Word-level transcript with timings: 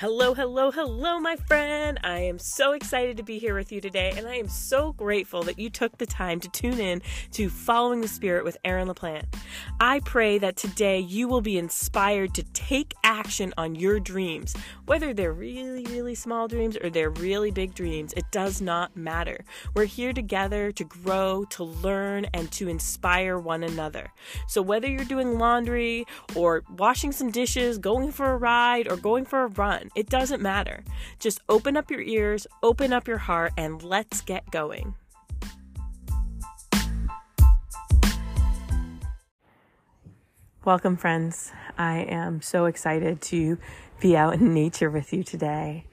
Hello, 0.00 0.32
hello, 0.32 0.70
hello, 0.70 1.18
my 1.18 1.34
friend. 1.34 1.98
I 2.04 2.20
am 2.20 2.38
so 2.38 2.70
excited 2.70 3.16
to 3.16 3.24
be 3.24 3.40
here 3.40 3.56
with 3.56 3.72
you 3.72 3.80
today, 3.80 4.12
and 4.16 4.28
I 4.28 4.36
am 4.36 4.46
so 4.46 4.92
grateful 4.92 5.42
that 5.42 5.58
you 5.58 5.70
took 5.70 5.98
the 5.98 6.06
time 6.06 6.38
to 6.38 6.48
tune 6.48 6.78
in 6.78 7.02
to 7.32 7.50
Following 7.50 8.00
the 8.00 8.06
Spirit 8.06 8.44
with 8.44 8.56
Erin 8.64 8.86
LaPlante. 8.86 9.24
I 9.80 9.98
pray 10.04 10.38
that 10.38 10.56
today 10.56 11.00
you 11.00 11.26
will 11.26 11.40
be 11.40 11.58
inspired 11.58 12.32
to 12.34 12.44
take 12.44 12.94
action 13.02 13.52
on 13.58 13.74
your 13.74 13.98
dreams, 13.98 14.54
whether 14.86 15.12
they're 15.12 15.32
really, 15.32 15.84
really 15.86 16.14
small 16.14 16.46
dreams 16.46 16.76
or 16.76 16.90
they're 16.90 17.10
really 17.10 17.50
big 17.50 17.74
dreams. 17.74 18.12
It 18.12 18.30
does 18.30 18.60
not 18.60 18.96
matter. 18.96 19.44
We're 19.74 19.86
here 19.86 20.12
together 20.12 20.70
to 20.70 20.84
grow, 20.84 21.44
to 21.50 21.64
learn, 21.64 22.26
and 22.34 22.52
to 22.52 22.68
inspire 22.68 23.36
one 23.36 23.64
another. 23.64 24.12
So, 24.46 24.62
whether 24.62 24.86
you're 24.86 25.04
doing 25.04 25.40
laundry 25.40 26.06
or 26.36 26.62
washing 26.76 27.10
some 27.10 27.32
dishes, 27.32 27.78
going 27.78 28.12
for 28.12 28.30
a 28.30 28.36
ride, 28.36 28.86
or 28.86 28.96
going 28.96 29.24
for 29.24 29.42
a 29.42 29.48
run, 29.48 29.87
it 29.94 30.08
doesn't 30.08 30.42
matter. 30.42 30.84
Just 31.18 31.40
open 31.48 31.76
up 31.76 31.90
your 31.90 32.02
ears, 32.02 32.46
open 32.62 32.92
up 32.92 33.08
your 33.08 33.18
heart, 33.18 33.52
and 33.56 33.82
let's 33.82 34.20
get 34.20 34.50
going. 34.50 34.94
Welcome, 40.64 40.96
friends. 40.96 41.52
I 41.78 42.00
am 42.00 42.42
so 42.42 42.66
excited 42.66 43.22
to 43.22 43.56
be 44.00 44.16
out 44.16 44.34
in 44.34 44.52
nature 44.52 44.90
with 44.90 45.12
you 45.12 45.22
today. 45.22 45.86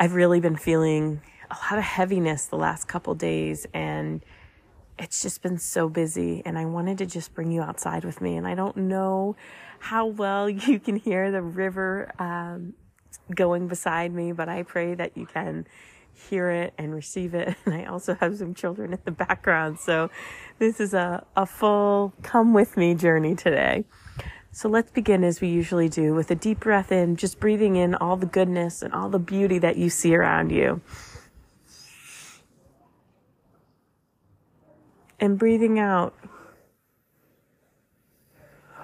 I've 0.00 0.14
really 0.14 0.40
been 0.40 0.56
feeling 0.56 1.20
a 1.50 1.56
lot 1.70 1.78
of 1.78 1.84
heaviness 1.84 2.46
the 2.46 2.56
last 2.56 2.88
couple 2.88 3.14
days, 3.14 3.66
and 3.74 4.24
it's 4.98 5.22
just 5.22 5.42
been 5.42 5.58
so 5.58 5.88
busy. 5.88 6.42
And 6.44 6.58
I 6.58 6.64
wanted 6.64 6.98
to 6.98 7.06
just 7.06 7.34
bring 7.34 7.50
you 7.50 7.62
outside 7.62 8.04
with 8.04 8.20
me. 8.20 8.36
And 8.36 8.46
I 8.46 8.54
don't 8.54 8.76
know 8.76 9.36
how 9.80 10.06
well 10.06 10.48
you 10.48 10.78
can 10.78 10.96
hear 10.96 11.30
the 11.30 11.42
river 11.42 12.12
um, 12.18 12.74
going 13.34 13.68
beside 13.68 14.12
me, 14.12 14.32
but 14.32 14.48
I 14.48 14.62
pray 14.62 14.94
that 14.94 15.16
you 15.16 15.26
can 15.26 15.66
hear 16.12 16.50
it 16.50 16.74
and 16.78 16.94
receive 16.94 17.34
it. 17.34 17.56
And 17.64 17.74
I 17.74 17.84
also 17.84 18.14
have 18.14 18.38
some 18.38 18.54
children 18.54 18.92
in 18.92 18.98
the 19.04 19.10
background. 19.10 19.78
So 19.80 20.10
this 20.58 20.80
is 20.80 20.94
a, 20.94 21.24
a 21.36 21.46
full 21.46 22.12
come 22.22 22.52
with 22.52 22.76
me 22.76 22.94
journey 22.94 23.34
today. 23.34 23.84
So 24.52 24.68
let's 24.68 24.92
begin 24.92 25.24
as 25.24 25.40
we 25.40 25.48
usually 25.48 25.88
do 25.88 26.14
with 26.14 26.30
a 26.30 26.36
deep 26.36 26.60
breath 26.60 26.92
in, 26.92 27.16
just 27.16 27.40
breathing 27.40 27.74
in 27.74 27.96
all 27.96 28.16
the 28.16 28.26
goodness 28.26 28.82
and 28.82 28.94
all 28.94 29.08
the 29.08 29.18
beauty 29.18 29.58
that 29.58 29.76
you 29.76 29.90
see 29.90 30.14
around 30.14 30.50
you. 30.50 30.80
And 35.18 35.38
breathing 35.38 35.80
out 35.80 36.14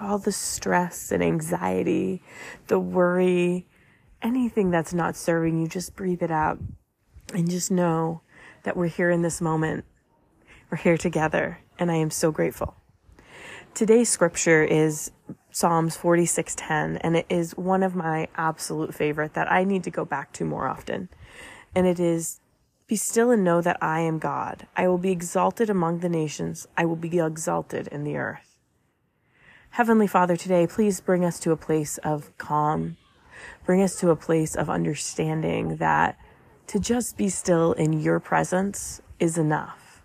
all 0.01 0.17
the 0.17 0.31
stress 0.31 1.11
and 1.11 1.23
anxiety, 1.23 2.21
the 2.67 2.79
worry, 2.79 3.67
anything 4.21 4.71
that's 4.71 4.93
not 4.93 5.15
serving 5.15 5.59
you, 5.59 5.67
just 5.67 5.95
breathe 5.95 6.23
it 6.23 6.31
out 6.31 6.59
and 7.33 7.49
just 7.49 7.71
know 7.71 8.21
that 8.63 8.77
we're 8.77 8.87
here 8.87 9.09
in 9.09 9.21
this 9.21 9.41
moment. 9.41 9.85
We're 10.69 10.77
here 10.77 10.97
together, 10.97 11.59
and 11.79 11.91
I 11.91 11.95
am 11.95 12.11
so 12.11 12.31
grateful. 12.31 12.75
Today's 13.73 14.09
scripture 14.09 14.63
is 14.63 15.11
Psalms 15.51 15.97
46:10, 15.97 16.97
and 16.97 17.15
it 17.17 17.25
is 17.29 17.57
one 17.57 17.83
of 17.83 17.95
my 17.95 18.27
absolute 18.35 18.93
favorite 18.93 19.33
that 19.33 19.51
I 19.51 19.63
need 19.63 19.83
to 19.85 19.91
go 19.91 20.05
back 20.05 20.31
to 20.33 20.45
more 20.45 20.67
often. 20.67 21.09
And 21.73 21.87
it 21.87 21.99
is 21.99 22.39
be 22.87 22.97
still 22.97 23.31
and 23.31 23.43
know 23.43 23.61
that 23.61 23.77
I 23.81 24.01
am 24.01 24.19
God. 24.19 24.67
I 24.75 24.89
will 24.89 24.97
be 24.97 25.11
exalted 25.11 25.69
among 25.69 25.99
the 25.99 26.09
nations. 26.09 26.67
I 26.77 26.83
will 26.83 26.97
be 26.97 27.19
exalted 27.19 27.87
in 27.87 28.03
the 28.03 28.17
earth. 28.17 28.57
Heavenly 29.71 30.07
Father, 30.07 30.35
today, 30.35 30.67
please 30.67 30.99
bring 30.99 31.23
us 31.23 31.39
to 31.39 31.53
a 31.53 31.57
place 31.57 31.97
of 31.99 32.37
calm, 32.37 32.97
bring 33.65 33.81
us 33.81 33.99
to 33.99 34.09
a 34.09 34.15
place 34.15 34.55
of 34.55 34.69
understanding 34.69 35.77
that 35.77 36.17
to 36.67 36.79
just 36.79 37.17
be 37.17 37.29
still 37.29 37.73
in 37.73 37.99
your 37.99 38.19
presence 38.19 39.01
is 39.19 39.37
enough. 39.37 40.03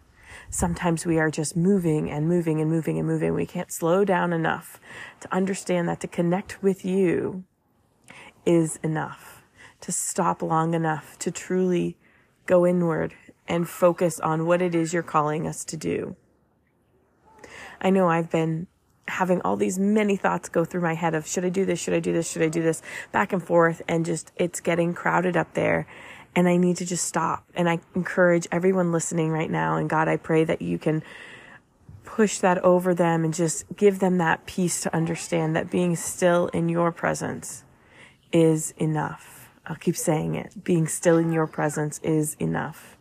Sometimes 0.51 1.05
we 1.05 1.19
are 1.19 1.31
just 1.31 1.57
moving 1.57 2.11
and 2.11 2.29
moving 2.29 2.61
and 2.61 2.71
moving 2.71 2.99
and 2.99 3.07
moving. 3.07 3.35
We 3.35 3.47
can't 3.47 3.73
slow 3.73 4.05
down 4.05 4.33
enough 4.33 4.81
to 5.21 5.33
understand 5.35 5.89
that 5.89 6.01
to 6.01 6.09
connect 6.09 6.63
with 6.63 6.85
you 6.85 7.45
is 8.45 8.79
enough, 8.83 9.43
to 9.81 9.93
stop 9.93 10.43
long 10.43 10.75
enough 10.75 11.19
to 11.19 11.31
truly 11.31 11.97
go 12.47 12.67
inward 12.67 13.15
and 13.49 13.69
focus 13.69 14.21
on 14.21 14.47
what 14.47 14.63
it 14.63 14.75
is 14.75 14.93
you're 14.93 15.03
calling 15.03 15.47
us 15.47 15.65
to 15.65 15.77
do. 15.77 16.17
I 17.81 17.91
know 17.91 18.09
I've 18.09 18.31
been 18.31 18.69
having 19.09 19.41
all 19.43 19.57
these 19.57 19.79
many 19.79 20.17
thoughts 20.17 20.49
go 20.49 20.65
through 20.65 20.81
my 20.81 20.95
head 20.95 21.15
of 21.15 21.27
should 21.27 21.45
I 21.45 21.49
do 21.49 21.65
this? 21.65 21.81
Should 21.81 21.95
I 21.95 22.01
do 22.01 22.13
this? 22.13 22.31
Should 22.31 22.43
I 22.43 22.49
do 22.49 22.63
this? 22.63 22.83
Back 23.13 23.33
and 23.33 23.43
forth. 23.43 23.83
And 23.89 24.05
just 24.05 24.33
it's 24.37 24.61
getting 24.61 24.95
crowded 24.95 25.37
up 25.37 25.55
there. 25.55 25.87
And 26.35 26.49
I 26.49 26.57
need 26.57 26.77
to 26.79 26.87
just 26.87 27.07
stop. 27.07 27.45
And 27.55 27.69
I 27.69 27.79
encourage 27.95 28.47
everyone 28.53 28.93
listening 28.93 29.31
right 29.31 29.51
now. 29.51 29.77
And 29.77 29.89
God, 29.89 30.09
I 30.09 30.17
pray 30.17 30.45
that 30.45 30.61
you 30.61 30.79
can 30.79 31.03
push 32.05 32.39
that 32.39 32.59
over 32.65 32.95
them 32.95 33.25
and 33.25 33.35
just 33.35 33.65
give 33.77 33.99
them 33.99 34.19
that 34.19 34.47
peace 34.47 34.81
to 34.83 34.95
understand 34.95 35.57
that 35.57 35.71
being 35.71 35.97
still 35.97 36.49
in 36.49 36.69
your 36.69 36.93
presence 36.93 37.65
is 38.33 38.73
enough. 38.79 39.51
I'll 39.67 39.77
keep 39.77 39.97
saying 39.97 40.35
it. 40.35 40.63
Being 40.63 40.87
still 40.87 41.19
in 41.19 41.33
your 41.33 41.47
presence 41.47 41.99
is 42.03 42.37
enough. 42.39 42.97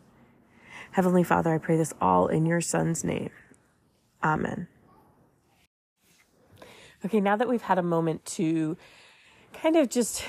Heavenly 0.91 1.23
Father, 1.23 1.53
I 1.53 1.57
pray 1.57 1.77
this 1.77 1.93
all 2.01 2.27
in 2.27 2.45
your 2.45 2.61
son's 2.61 3.03
name. 3.03 3.31
Amen. 4.23 4.67
Okay, 7.05 7.21
now 7.21 7.35
that 7.35 7.47
we've 7.47 7.61
had 7.61 7.77
a 7.77 7.83
moment 7.83 8.25
to 8.25 8.77
kind 9.53 9.75
of 9.75 9.89
just 9.89 10.25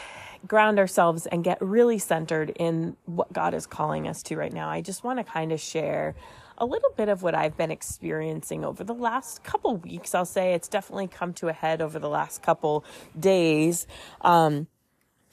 ground 0.46 0.78
ourselves 0.78 1.26
and 1.26 1.42
get 1.42 1.56
really 1.62 1.98
centered 1.98 2.50
in 2.50 2.96
what 3.06 3.32
God 3.32 3.54
is 3.54 3.66
calling 3.66 4.06
us 4.06 4.22
to 4.24 4.36
right 4.36 4.52
now, 4.52 4.68
I 4.68 4.82
just 4.82 5.02
want 5.02 5.18
to 5.18 5.24
kind 5.24 5.52
of 5.52 5.60
share 5.60 6.14
a 6.58 6.66
little 6.66 6.90
bit 6.94 7.08
of 7.08 7.22
what 7.22 7.34
I've 7.34 7.56
been 7.56 7.70
experiencing 7.70 8.62
over 8.62 8.84
the 8.84 8.92
last 8.92 9.42
couple 9.42 9.78
weeks. 9.78 10.14
I'll 10.14 10.26
say 10.26 10.52
it's 10.52 10.68
definitely 10.68 11.08
come 11.08 11.32
to 11.34 11.48
a 11.48 11.52
head 11.54 11.80
over 11.80 11.98
the 11.98 12.10
last 12.10 12.42
couple 12.42 12.84
days. 13.18 13.86
Um, 14.20 14.66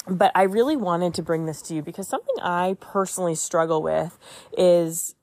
but 0.08 0.32
I 0.36 0.44
really 0.44 0.78
wanted 0.78 1.14
to 1.16 1.24
bring 1.24 1.46
this 1.46 1.62
to 1.64 1.76
you 1.76 1.82
because 1.82 2.08
something 2.08 2.36
I 2.42 2.78
personally 2.80 3.36
struggle 3.36 3.82
with 3.82 4.18
is 4.58 5.16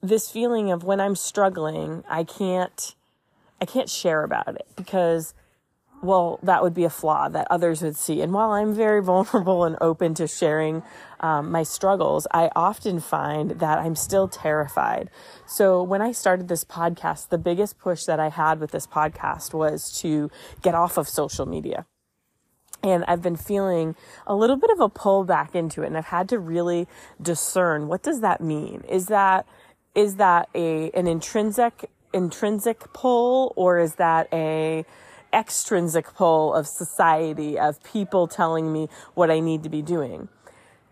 this 0.00 0.28
feeling 0.28 0.72
of 0.72 0.82
when 0.82 1.00
I'm 1.00 1.14
struggling, 1.14 2.02
I 2.08 2.24
can't, 2.24 2.96
I 3.60 3.64
can't 3.64 3.88
share 3.88 4.24
about 4.24 4.48
it 4.48 4.66
because 4.76 5.34
well, 6.02 6.38
that 6.42 6.62
would 6.62 6.74
be 6.74 6.84
a 6.84 6.90
flaw 6.90 7.28
that 7.28 7.46
others 7.50 7.82
would 7.82 7.96
see. 7.96 8.20
And 8.20 8.32
while 8.32 8.50
I'm 8.50 8.74
very 8.74 9.02
vulnerable 9.12 9.64
and 9.64 9.76
open 9.80 10.14
to 10.14 10.26
sharing 10.26 10.82
um, 11.20 11.50
my 11.50 11.62
struggles, 11.62 12.26
I 12.32 12.50
often 12.54 13.00
find 13.00 13.52
that 13.52 13.78
I'm 13.78 13.96
still 13.96 14.28
terrified. 14.28 15.10
So 15.46 15.82
when 15.82 16.00
I 16.00 16.12
started 16.12 16.48
this 16.48 16.64
podcast, 16.64 17.28
the 17.28 17.38
biggest 17.38 17.78
push 17.78 18.04
that 18.04 18.20
I 18.20 18.28
had 18.28 18.60
with 18.60 18.70
this 18.70 18.86
podcast 18.86 19.52
was 19.52 19.92
to 20.00 20.30
get 20.62 20.74
off 20.74 20.96
of 20.96 21.08
social 21.08 21.46
media. 21.46 21.86
And 22.82 23.04
I've 23.08 23.22
been 23.22 23.36
feeling 23.36 23.96
a 24.24 24.36
little 24.36 24.56
bit 24.56 24.70
of 24.70 24.78
a 24.78 24.88
pull 24.88 25.24
back 25.24 25.56
into 25.56 25.82
it. 25.82 25.86
And 25.88 25.98
I've 25.98 26.06
had 26.06 26.28
to 26.28 26.38
really 26.38 26.86
discern 27.20 27.88
what 27.88 28.02
does 28.02 28.20
that 28.20 28.40
mean? 28.40 28.84
Is 28.88 29.06
that, 29.06 29.46
is 29.96 30.14
that 30.16 30.48
a, 30.54 30.90
an 30.92 31.08
intrinsic, 31.08 31.90
intrinsic 32.12 32.92
pull 32.92 33.52
or 33.56 33.78
is 33.78 33.96
that 33.96 34.28
a, 34.32 34.84
extrinsic 35.32 36.14
pull 36.14 36.54
of 36.54 36.66
society, 36.66 37.58
of 37.58 37.82
people 37.82 38.26
telling 38.26 38.72
me 38.72 38.88
what 39.14 39.30
I 39.30 39.40
need 39.40 39.62
to 39.62 39.68
be 39.68 39.82
doing. 39.82 40.28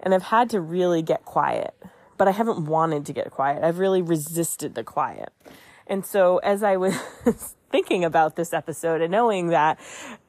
And 0.00 0.14
I've 0.14 0.24
had 0.24 0.50
to 0.50 0.60
really 0.60 1.02
get 1.02 1.24
quiet, 1.24 1.74
but 2.16 2.28
I 2.28 2.32
haven't 2.32 2.66
wanted 2.66 3.06
to 3.06 3.12
get 3.12 3.30
quiet. 3.30 3.64
I've 3.64 3.78
really 3.78 4.02
resisted 4.02 4.74
the 4.74 4.84
quiet. 4.84 5.32
And 5.86 6.04
so 6.04 6.38
as 6.38 6.62
I 6.62 6.76
was 6.76 6.96
thinking 7.70 8.04
about 8.04 8.36
this 8.36 8.52
episode 8.52 9.00
and 9.00 9.10
knowing 9.10 9.48
that 9.48 9.78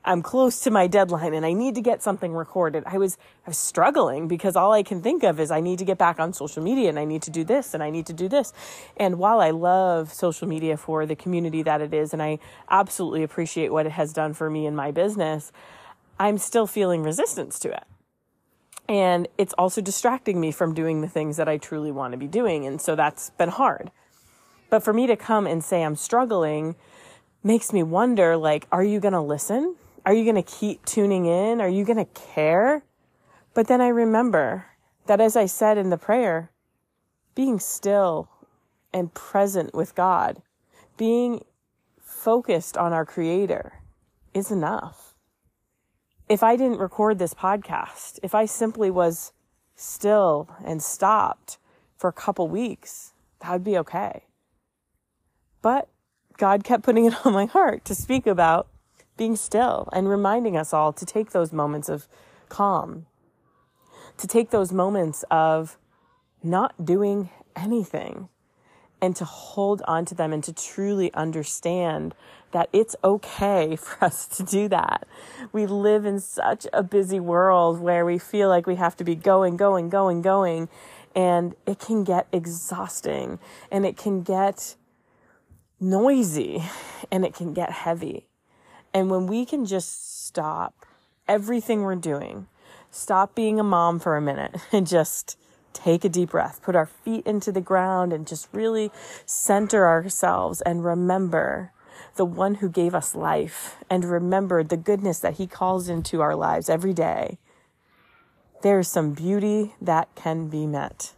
I'm 0.08 0.22
close 0.22 0.62
to 0.62 0.72
my 0.72 0.88
deadline 0.88 1.34
and 1.34 1.46
I 1.46 1.52
need 1.52 1.76
to 1.76 1.82
get 1.82 2.02
something 2.02 2.32
recorded, 2.32 2.84
I 2.86 2.98
was, 2.98 3.18
I 3.46 3.50
was 3.50 3.58
struggling 3.58 4.30
because 4.30 4.56
all 4.56 4.72
I 4.72 4.82
can 4.82 5.02
think 5.02 5.22
of 5.24 5.38
is 5.38 5.52
I 5.52 5.60
need 5.60 5.80
to 5.80 5.86
get 5.86 5.98
back 5.98 6.18
on 6.18 6.32
social 6.32 6.64
media 6.64 6.88
and 6.88 6.98
I 6.98 7.04
need 7.04 7.22
to 7.24 7.30
do 7.30 7.44
this 7.44 7.74
and 7.74 7.84
I 7.84 7.90
need 7.90 8.06
to 8.06 8.14
do 8.14 8.30
this. 8.30 8.54
And 8.96 9.20
while 9.20 9.42
I 9.42 9.52
love 9.52 10.14
social 10.14 10.48
media 10.48 10.78
for 10.78 11.06
the 11.06 11.16
community 11.16 11.62
that 11.64 11.82
it 11.82 11.94
is, 11.94 12.14
and 12.14 12.24
I 12.24 12.40
absolutely 12.70 13.22
appreciate 13.22 13.74
what 13.74 13.86
it 13.86 13.92
has 13.92 14.14
done 14.14 14.34
for 14.34 14.50
me 14.50 14.66
in 14.66 14.78
my 14.78 14.92
business, 14.92 15.52
I'm 16.18 16.38
still 16.38 16.68
feeling 16.68 17.04
resistance 17.04 17.60
to 17.60 17.76
it. 17.76 17.84
And 18.88 19.28
it's 19.38 19.54
also 19.58 19.82
distracting 19.82 20.40
me 20.40 20.54
from 20.54 20.74
doing 20.74 21.02
the 21.02 21.10
things 21.10 21.36
that 21.36 21.50
I 21.50 21.58
truly 21.58 21.92
want 21.92 22.14
to 22.14 22.18
be 22.18 22.28
doing. 22.28 22.66
And 22.66 22.80
so 22.80 22.96
that's 22.96 23.32
been 23.32 23.50
hard. 23.50 23.92
But 24.70 24.84
for 24.84 24.94
me 24.94 25.06
to 25.08 25.18
come 25.18 25.46
and 25.46 25.62
say 25.62 25.84
I'm 25.84 25.98
struggling 25.98 26.78
makes 27.44 27.74
me 27.74 27.84
wonder 27.84 28.38
like, 28.38 28.68
are 28.72 28.86
you 28.86 29.02
going 29.02 29.14
to 29.14 29.20
listen? 29.20 29.76
Are 30.08 30.14
you 30.14 30.24
going 30.24 30.42
to 30.42 30.42
keep 30.42 30.86
tuning 30.86 31.26
in? 31.26 31.60
Are 31.60 31.68
you 31.68 31.84
going 31.84 31.98
to 31.98 32.06
care? 32.06 32.82
But 33.54 33.68
then 33.68 33.82
I 33.82 33.90
remember 33.90 34.68
that 35.06 35.20
as 35.20 35.36
I 35.36 35.48
said 35.48 35.78
in 35.78 35.90
the 35.90 35.98
prayer, 35.98 36.50
being 37.36 37.60
still 37.60 38.30
and 38.94 39.14
present 39.14 39.76
with 39.76 39.96
God, 39.96 40.42
being 40.96 41.44
focused 42.00 42.78
on 42.78 42.94
our 42.94 43.06
creator 43.06 43.82
is 44.34 44.50
enough. 44.50 45.14
if 46.30 46.42
I 46.42 46.56
didn't 46.56 46.80
record 46.80 47.20
this 47.20 47.34
podcast, 47.34 48.18
if 48.24 48.34
I 48.34 48.46
simply 48.46 48.90
was 48.90 49.34
still 49.76 50.50
and 50.64 50.82
stopped 50.82 51.58
for 51.98 52.10
a 52.10 52.14
couple 52.14 52.48
weeks, 52.48 53.12
that 53.42 53.52
would 53.52 53.66
be 53.66 53.78
okay. 53.78 54.24
But 55.62 55.90
God 56.38 56.64
kept 56.64 56.84
putting 56.84 57.04
it 57.04 57.14
on 57.26 57.34
my 57.34 57.46
heart 57.46 57.84
to 57.84 57.94
speak 57.94 58.26
about 58.26 58.70
being 59.18 59.36
still 59.36 59.90
and 59.92 60.08
reminding 60.08 60.56
us 60.56 60.74
all 60.74 60.94
to 60.94 61.06
take 61.06 61.32
those 61.32 61.52
moments 61.52 61.90
of 61.90 62.08
calm, 62.50 63.06
to 64.18 64.28
take 64.28 64.52
those 64.52 64.72
moments 64.72 65.24
of 65.30 65.78
not 66.44 66.86
doing 66.86 67.30
anything 67.56 68.30
and 69.02 69.16
to 69.16 69.26
hold 69.26 69.82
on 69.88 70.06
to 70.06 70.16
them 70.16 70.34
and 70.34 70.44
to 70.44 70.54
truly 70.54 71.14
understand 71.14 72.16
that 72.52 72.70
it's 72.74 72.96
okay 73.04 73.76
for 73.80 74.06
us 74.06 74.28
to 74.28 74.44
do 74.44 74.68
that. 74.70 75.08
We 75.52 75.66
live 75.66 76.06
in 76.06 76.20
such 76.20 76.66
a 76.74 76.84
busy 76.84 77.20
world 77.20 77.80
where 77.80 78.06
we 78.06 78.18
feel 78.18 78.50
like 78.50 78.66
we 78.66 78.76
have 78.76 78.96
to 78.98 79.04
be 79.04 79.16
going, 79.16 79.58
going, 79.58 79.90
going, 79.90 80.22
going. 80.22 80.70
And 81.16 81.56
it 81.66 81.80
can 81.80 82.04
get 82.04 82.28
exhausting 82.32 83.40
and 83.72 83.86
it 83.86 83.98
can 83.98 84.22
get 84.22 84.76
noisy 85.80 86.64
and 87.12 87.26
it 87.26 87.34
can 87.34 87.54
get 87.54 87.72
heavy. 87.72 88.28
And 88.98 89.12
when 89.12 89.28
we 89.28 89.46
can 89.46 89.68
just 89.68 90.26
stop 90.26 90.84
everything 91.28 91.84
we're 91.84 91.94
doing, 91.94 92.48
stop 92.90 93.36
being 93.36 93.60
a 93.60 93.64
mom 93.64 94.00
for 94.00 94.18
a 94.18 94.22
minute 94.22 94.56
and 94.72 94.88
just 94.88 95.38
take 95.72 96.04
a 96.04 96.10
deep 96.10 96.32
breath, 96.32 96.64
put 96.64 96.76
our 96.76 96.88
feet 96.88 97.24
into 97.28 97.52
the 97.52 97.62
ground 97.62 98.12
and 98.12 98.26
just 98.26 98.50
really 98.52 98.90
center 99.24 99.88
ourselves 99.88 100.62
and 100.62 100.84
remember 100.84 101.72
the 102.16 102.26
one 102.26 102.56
who 102.56 102.70
gave 102.70 102.96
us 102.96 103.14
life 103.14 103.76
and 103.88 104.04
remember 104.04 104.64
the 104.64 104.76
goodness 104.76 105.20
that 105.20 105.36
he 105.36 105.46
calls 105.46 105.90
into 105.90 106.22
our 106.22 106.36
lives 106.36 106.68
every 106.68 106.94
day. 106.94 107.38
There's 108.64 108.88
some 108.88 109.14
beauty 109.14 109.76
that 109.80 110.08
can 110.16 110.48
be 110.48 110.66
met. 110.66 111.14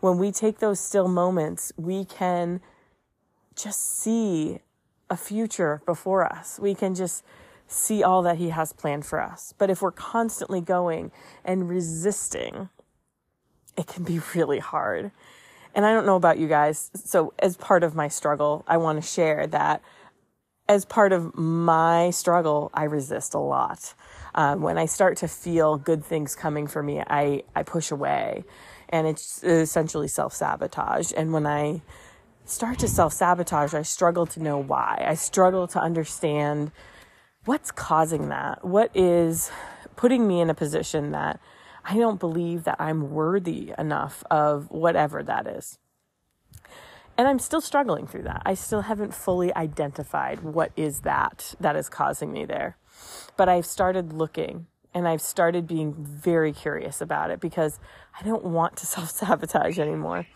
When 0.00 0.18
we 0.18 0.32
take 0.32 0.58
those 0.58 0.80
still 0.80 1.06
moments, 1.06 1.72
we 1.76 2.04
can 2.04 2.60
just 3.54 4.00
see 4.00 4.58
a 5.10 5.16
future 5.16 5.82
before 5.86 6.24
us. 6.24 6.58
We 6.58 6.74
can 6.74 6.94
just 6.94 7.24
see 7.66 8.02
all 8.02 8.22
that 8.22 8.36
He 8.36 8.50
has 8.50 8.72
planned 8.72 9.06
for 9.06 9.20
us. 9.20 9.54
But 9.58 9.70
if 9.70 9.82
we're 9.82 9.92
constantly 9.92 10.60
going 10.60 11.10
and 11.44 11.68
resisting, 11.68 12.68
it 13.76 13.86
can 13.86 14.04
be 14.04 14.20
really 14.34 14.58
hard. 14.58 15.10
And 15.74 15.84
I 15.84 15.92
don't 15.92 16.06
know 16.06 16.16
about 16.16 16.38
you 16.38 16.46
guys. 16.46 16.90
So, 16.94 17.32
as 17.40 17.56
part 17.56 17.82
of 17.82 17.94
my 17.94 18.08
struggle, 18.08 18.64
I 18.68 18.76
want 18.76 19.02
to 19.02 19.06
share 19.06 19.46
that 19.48 19.82
as 20.68 20.84
part 20.84 21.12
of 21.12 21.34
my 21.36 22.10
struggle, 22.10 22.70
I 22.72 22.84
resist 22.84 23.34
a 23.34 23.38
lot. 23.38 23.94
Um, 24.34 24.62
when 24.62 24.78
I 24.78 24.86
start 24.86 25.18
to 25.18 25.28
feel 25.28 25.76
good 25.76 26.04
things 26.04 26.34
coming 26.34 26.66
for 26.66 26.82
me, 26.82 27.00
I, 27.00 27.42
I 27.54 27.62
push 27.62 27.90
away. 27.90 28.44
And 28.88 29.06
it's 29.06 29.42
essentially 29.42 30.08
self 30.08 30.32
sabotage. 30.32 31.12
And 31.16 31.32
when 31.32 31.46
I 31.46 31.82
start 32.44 32.78
to 32.80 32.88
self 32.88 33.12
sabotage, 33.12 33.74
I 33.74 33.82
struggle 33.82 34.26
to 34.26 34.42
know 34.42 34.58
why. 34.58 35.04
I 35.06 35.14
struggle 35.14 35.66
to 35.68 35.80
understand 35.80 36.72
what's 37.44 37.70
causing 37.70 38.28
that. 38.28 38.64
What 38.64 38.90
is 38.94 39.50
putting 39.96 40.26
me 40.26 40.40
in 40.40 40.50
a 40.50 40.54
position 40.54 41.12
that 41.12 41.40
I 41.84 41.96
don't 41.98 42.18
believe 42.18 42.64
that 42.64 42.76
I'm 42.80 43.10
worthy 43.10 43.72
enough 43.78 44.24
of 44.30 44.70
whatever 44.70 45.22
that 45.22 45.46
is. 45.46 45.78
And 47.16 47.28
I'm 47.28 47.38
still 47.38 47.60
struggling 47.60 48.06
through 48.06 48.22
that. 48.22 48.42
I 48.44 48.54
still 48.54 48.82
haven't 48.82 49.14
fully 49.14 49.54
identified 49.54 50.40
what 50.40 50.72
is 50.76 51.00
that 51.00 51.54
that 51.60 51.76
is 51.76 51.88
causing 51.88 52.32
me 52.32 52.44
there. 52.44 52.76
But 53.36 53.48
I've 53.48 53.66
started 53.66 54.12
looking 54.12 54.66
and 54.92 55.06
I've 55.06 55.20
started 55.20 55.66
being 55.66 55.94
very 55.94 56.52
curious 56.52 57.00
about 57.00 57.30
it 57.30 57.40
because 57.40 57.78
I 58.18 58.24
don't 58.24 58.44
want 58.44 58.76
to 58.78 58.86
self 58.86 59.10
sabotage 59.10 59.78
anymore. 59.78 60.26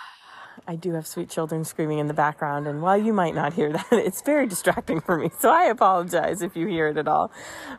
I 0.69 0.77
do 0.77 0.93
have 0.93 1.07
sweet 1.07 1.31
children 1.31 1.65
screaming 1.65 1.99
in 1.99 2.09
the 2.09 2.15
background, 2.15 2.67
and 2.67 2.83
while 2.83 2.99
you 2.99 3.15
might 3.15 3.35
not 3.35 3.55
hear 3.55 3.73
that, 3.73 3.87
it's 3.91 4.21
very 4.21 4.47
distracting 4.47 5.01
for 5.01 5.17
me. 5.17 5.31
So 5.39 5.51
I 5.51 5.65
apologize 5.65 6.43
if 6.43 6.55
you 6.55 6.67
hear 6.67 6.89
it 6.89 6.99
at 6.99 7.09
all. 7.09 7.33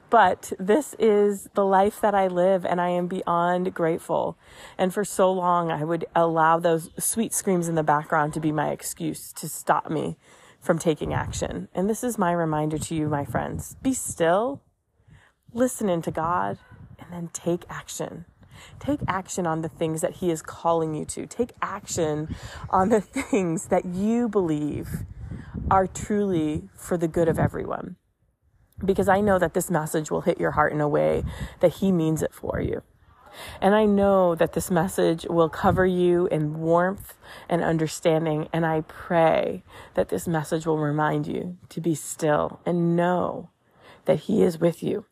But 0.09 0.51
this 0.57 0.95
is 0.97 1.49
the 1.53 1.63
life 1.63 2.01
that 2.01 2.15
I 2.15 2.25
live, 2.25 2.65
and 2.65 2.81
I 2.81 2.89
am 2.89 3.05
beyond 3.05 3.75
grateful. 3.75 4.39
And 4.75 4.91
for 4.91 5.05
so 5.05 5.31
long, 5.31 5.69
I 5.71 5.83
would 5.83 6.05
allow 6.15 6.57
those 6.57 6.89
sweet 6.97 7.31
screams 7.31 7.67
in 7.67 7.75
the 7.75 7.83
background 7.83 8.33
to 8.33 8.39
be 8.39 8.51
my 8.51 8.71
excuse 8.71 9.31
to 9.33 9.47
stop 9.47 9.91
me 9.91 10.17
from 10.59 10.79
taking 10.79 11.13
action. 11.13 11.67
And 11.75 11.87
this 11.87 12.03
is 12.03 12.17
my 12.17 12.31
reminder 12.31 12.79
to 12.79 12.95
you, 12.95 13.07
my 13.07 13.23
friends 13.23 13.75
be 13.83 13.93
still, 13.93 14.63
listen 15.53 15.89
into 15.89 16.09
God, 16.09 16.57
and 16.97 17.13
then 17.13 17.29
take 17.33 17.65
action. 17.69 18.25
Take 18.79 18.99
action 19.07 19.45
on 19.45 19.61
the 19.61 19.69
things 19.69 20.01
that 20.01 20.17
He 20.17 20.31
is 20.31 20.41
calling 20.41 20.93
you 20.95 21.05
to. 21.05 21.25
Take 21.25 21.51
action 21.61 22.35
on 22.69 22.89
the 22.89 23.01
things 23.31 23.67
that 23.67 23.85
you 23.85 24.29
believe 24.29 25.03
are 25.69 25.87
truly 25.87 26.69
for 26.75 26.97
the 26.97 27.07
good 27.07 27.27
of 27.27 27.39
everyone. 27.39 27.95
Because 28.83 29.09
I 29.09 29.21
know 29.21 29.39
that 29.39 29.53
this 29.53 29.69
message 29.69 30.09
will 30.09 30.21
hit 30.21 30.39
your 30.39 30.51
heart 30.51 30.71
in 30.71 30.81
a 30.81 30.87
way 30.87 31.23
that 31.59 31.75
He 31.75 31.91
means 31.91 32.21
it 32.21 32.33
for 32.33 32.59
you. 32.59 32.81
And 33.61 33.75
I 33.75 33.85
know 33.85 34.35
that 34.35 34.53
this 34.53 34.71
message 34.71 35.25
will 35.29 35.49
cover 35.49 35.85
you 35.85 36.27
in 36.27 36.59
warmth 36.59 37.15
and 37.47 37.61
understanding. 37.61 38.49
And 38.51 38.65
I 38.65 38.81
pray 38.81 39.63
that 39.93 40.09
this 40.09 40.27
message 40.27 40.65
will 40.65 40.77
remind 40.77 41.27
you 41.27 41.57
to 41.69 41.81
be 41.81 41.95
still 41.95 42.59
and 42.65 42.95
know 42.95 43.49
that 44.05 44.21
He 44.21 44.43
is 44.43 44.59
with 44.59 44.81
you 44.81 45.05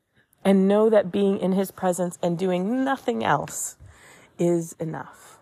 and 0.44 0.68
know 0.68 0.90
that 0.90 1.12
being 1.12 1.40
in 1.40 1.54
his 1.54 1.72
presence 1.72 2.18
and 2.22 2.38
doing 2.38 2.84
nothing 2.84 3.24
else 3.24 3.78
is 4.40 4.74
enough. 4.80 5.40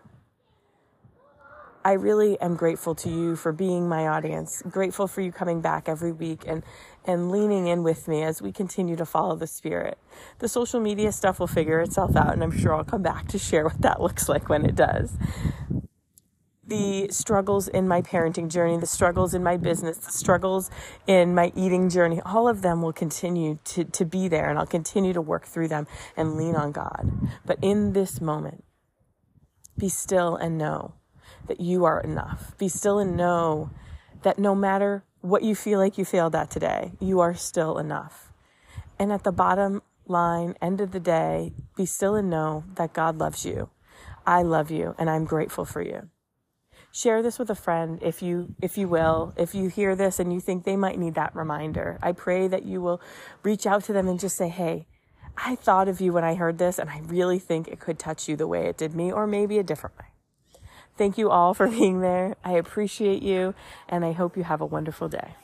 I 1.84 1.92
really 1.92 2.40
am 2.40 2.56
grateful 2.56 2.96
to 2.96 3.08
you 3.08 3.36
for 3.36 3.52
being 3.52 3.88
my 3.88 4.08
audience, 4.08 4.60
grateful 4.68 5.06
for 5.06 5.20
you 5.20 5.30
coming 5.30 5.60
back 5.60 5.88
every 5.88 6.10
week 6.10 6.42
and, 6.44 6.64
and 7.04 7.30
leaning 7.30 7.68
in 7.68 7.84
with 7.84 8.08
me 8.08 8.24
as 8.24 8.42
we 8.42 8.50
continue 8.50 8.96
to 8.96 9.06
follow 9.06 9.36
the 9.36 9.46
Spirit. 9.46 9.96
The 10.40 10.48
social 10.48 10.80
media 10.80 11.12
stuff 11.12 11.38
will 11.38 11.46
figure 11.46 11.80
itself 11.80 12.16
out, 12.16 12.32
and 12.32 12.42
I'm 12.42 12.50
sure 12.50 12.74
I'll 12.74 12.82
come 12.82 13.02
back 13.02 13.28
to 13.28 13.38
share 13.38 13.62
what 13.64 13.80
that 13.82 14.02
looks 14.02 14.28
like 14.28 14.48
when 14.48 14.64
it 14.64 14.74
does 14.74 15.16
the 16.66 17.08
struggles 17.10 17.68
in 17.68 17.86
my 17.86 18.02
parenting 18.02 18.48
journey, 18.48 18.76
the 18.76 18.86
struggles 18.86 19.34
in 19.34 19.42
my 19.42 19.56
business, 19.56 19.98
the 19.98 20.10
struggles 20.10 20.70
in 21.06 21.34
my 21.34 21.52
eating 21.54 21.88
journey, 21.88 22.20
all 22.24 22.48
of 22.48 22.62
them 22.62 22.82
will 22.82 22.92
continue 22.92 23.58
to, 23.64 23.84
to 23.84 24.04
be 24.04 24.28
there 24.28 24.50
and 24.50 24.58
I'll 24.58 24.66
continue 24.66 25.12
to 25.12 25.20
work 25.20 25.46
through 25.46 25.68
them 25.68 25.86
and 26.16 26.36
lean 26.36 26.56
on 26.56 26.72
God. 26.72 27.10
But 27.44 27.58
in 27.62 27.92
this 27.92 28.20
moment, 28.20 28.64
be 29.78 29.88
still 29.88 30.36
and 30.36 30.58
know 30.58 30.94
that 31.46 31.60
you 31.60 31.84
are 31.84 32.00
enough. 32.00 32.56
Be 32.58 32.68
still 32.68 32.98
and 32.98 33.16
know 33.16 33.70
that 34.22 34.38
no 34.38 34.54
matter 34.54 35.04
what 35.20 35.42
you 35.42 35.54
feel 35.54 35.78
like 35.78 35.98
you 35.98 36.04
failed 36.04 36.34
at 36.34 36.50
today, 36.50 36.92
you 36.98 37.20
are 37.20 37.34
still 37.34 37.78
enough. 37.78 38.32
And 38.98 39.12
at 39.12 39.22
the 39.22 39.32
bottom 39.32 39.82
line, 40.06 40.56
end 40.60 40.80
of 40.80 40.90
the 40.90 41.00
day, 41.00 41.52
be 41.76 41.86
still 41.86 42.16
and 42.16 42.30
know 42.30 42.64
that 42.74 42.92
God 42.92 43.18
loves 43.18 43.44
you. 43.44 43.68
I 44.26 44.42
love 44.42 44.72
you 44.72 44.96
and 44.98 45.08
I'm 45.08 45.24
grateful 45.24 45.64
for 45.64 45.82
you 45.82 46.10
share 46.96 47.22
this 47.22 47.38
with 47.38 47.50
a 47.50 47.54
friend 47.54 47.98
if 48.00 48.22
you 48.22 48.54
if 48.62 48.78
you 48.78 48.88
will. 48.88 49.34
If 49.36 49.54
you 49.54 49.68
hear 49.68 49.94
this 49.94 50.18
and 50.18 50.32
you 50.32 50.40
think 50.40 50.64
they 50.64 50.76
might 50.76 50.98
need 50.98 51.14
that 51.14 51.36
reminder 51.36 51.98
i 52.02 52.12
pray 52.12 52.48
that 52.48 52.64
you 52.64 52.80
will 52.80 53.00
reach 53.42 53.66
out 53.66 53.84
to 53.84 53.92
them 53.92 54.08
and 54.08 54.18
just 54.18 54.36
say 54.36 54.48
hey 54.48 54.86
i 55.36 55.54
thought 55.54 55.88
of 55.88 56.00
you 56.00 56.12
when 56.12 56.24
i 56.24 56.34
heard 56.34 56.56
this 56.58 56.78
and 56.78 56.88
i 56.88 57.00
really 57.04 57.38
think 57.38 57.68
it 57.68 57.80
could 57.80 57.98
touch 57.98 58.28
you 58.28 58.36
the 58.36 58.46
way 58.46 58.66
it 58.66 58.78
did 58.78 58.94
me 58.94 59.12
or 59.12 59.26
maybe 59.26 59.58
a 59.58 59.62
different 59.62 59.96
way. 59.98 60.06
Thank 60.96 61.18
you 61.18 61.30
all 61.30 61.52
for 61.52 61.68
being 61.68 62.00
there. 62.00 62.36
I 62.42 62.52
appreciate 62.52 63.22
you 63.22 63.54
and 63.88 64.04
i 64.04 64.12
hope 64.12 64.36
you 64.36 64.44
have 64.44 64.62
a 64.62 64.66
wonderful 64.66 65.08
day 65.08 65.34